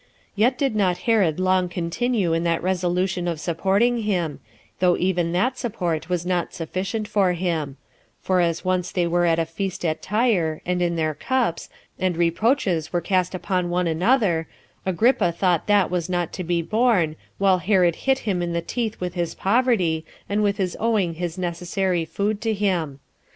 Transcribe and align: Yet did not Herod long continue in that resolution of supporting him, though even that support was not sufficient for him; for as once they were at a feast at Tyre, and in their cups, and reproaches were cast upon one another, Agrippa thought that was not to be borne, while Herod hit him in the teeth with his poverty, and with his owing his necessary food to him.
Yet 0.35 0.57
did 0.57 0.75
not 0.75 0.97
Herod 1.05 1.39
long 1.39 1.69
continue 1.69 2.33
in 2.33 2.43
that 2.43 2.63
resolution 2.63 3.27
of 3.27 3.39
supporting 3.39 3.99
him, 4.01 4.39
though 4.79 4.97
even 4.97 5.31
that 5.33 5.59
support 5.59 6.09
was 6.09 6.25
not 6.25 6.55
sufficient 6.55 7.07
for 7.07 7.33
him; 7.33 7.77
for 8.19 8.39
as 8.39 8.65
once 8.65 8.91
they 8.91 9.05
were 9.05 9.25
at 9.27 9.37
a 9.37 9.45
feast 9.45 9.85
at 9.85 10.01
Tyre, 10.01 10.59
and 10.65 10.81
in 10.81 10.95
their 10.95 11.13
cups, 11.13 11.69
and 11.99 12.17
reproaches 12.17 12.91
were 12.91 12.99
cast 12.99 13.35
upon 13.35 13.69
one 13.69 13.85
another, 13.85 14.47
Agrippa 14.87 15.31
thought 15.31 15.67
that 15.67 15.91
was 15.91 16.09
not 16.09 16.33
to 16.33 16.43
be 16.43 16.63
borne, 16.63 17.15
while 17.37 17.59
Herod 17.59 17.97
hit 17.97 18.17
him 18.25 18.41
in 18.41 18.53
the 18.53 18.61
teeth 18.63 18.99
with 18.99 19.13
his 19.13 19.35
poverty, 19.35 20.03
and 20.27 20.41
with 20.41 20.57
his 20.57 20.75
owing 20.79 21.13
his 21.13 21.37
necessary 21.37 22.05
food 22.05 22.41
to 22.41 22.55
him. 22.55 22.99